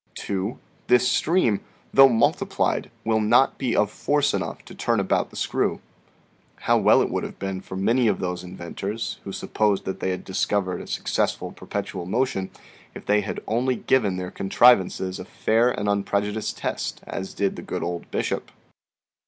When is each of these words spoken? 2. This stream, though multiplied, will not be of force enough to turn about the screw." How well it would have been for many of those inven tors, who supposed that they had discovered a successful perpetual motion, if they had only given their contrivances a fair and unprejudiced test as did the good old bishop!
2. 0.15 0.57
This 0.87 1.07
stream, 1.07 1.61
though 1.93 2.09
multiplied, 2.09 2.89
will 3.05 3.19
not 3.21 3.59
be 3.59 3.75
of 3.75 3.91
force 3.91 4.33
enough 4.33 4.65
to 4.65 4.73
turn 4.73 4.99
about 4.99 5.29
the 5.29 5.35
screw." 5.35 5.79
How 6.61 6.75
well 6.79 7.03
it 7.03 7.11
would 7.11 7.23
have 7.23 7.37
been 7.37 7.61
for 7.61 7.75
many 7.75 8.07
of 8.07 8.19
those 8.19 8.43
inven 8.43 8.75
tors, 8.75 9.19
who 9.25 9.31
supposed 9.31 9.85
that 9.85 9.99
they 9.99 10.09
had 10.09 10.23
discovered 10.25 10.81
a 10.81 10.87
successful 10.87 11.51
perpetual 11.51 12.07
motion, 12.07 12.49
if 12.95 13.05
they 13.05 13.21
had 13.21 13.43
only 13.45 13.75
given 13.75 14.17
their 14.17 14.31
contrivances 14.31 15.19
a 15.19 15.25
fair 15.25 15.69
and 15.69 15.87
unprejudiced 15.87 16.57
test 16.57 17.01
as 17.05 17.35
did 17.35 17.55
the 17.55 17.61
good 17.61 17.83
old 17.83 18.09
bishop! 18.09 18.49